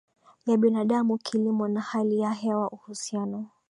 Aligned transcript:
ya 0.45 0.57
binadamu 0.57 1.17
kilimo 1.17 1.67
na 1.67 1.81
hali 1.81 2.19
ya 2.19 2.29
hewaUhusiano 2.31 3.47